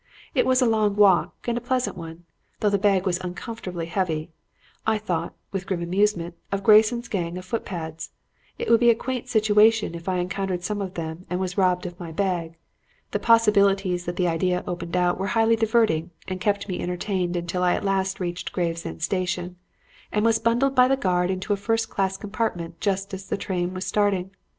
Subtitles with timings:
[0.33, 2.25] It was a long walk and a pleasant one,
[2.59, 4.31] though the bag was uncomfortably heavy.
[4.83, 8.09] I thought, with grim amusement, of Grayson's gang of footpads.
[8.57, 11.85] It would be a quaint situation if I encountered some of them and was robbed
[11.85, 12.55] of my bag.
[13.11, 17.61] The possibilities that the idea opened out were highly diverting and kept me entertained until
[17.61, 19.55] I at last reached Gravesend Station
[20.11, 23.75] and was bundled by the guard into a first class compartment just as the train
[23.75, 24.31] was starting.